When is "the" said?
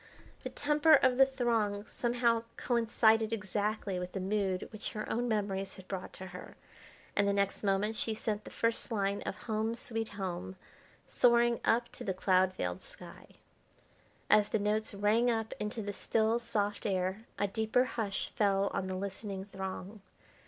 0.41-0.49, 1.19-1.27, 4.13-4.19, 7.27-7.33, 8.43-8.49, 12.03-12.15, 14.49-14.57, 15.83-15.93, 18.87-18.95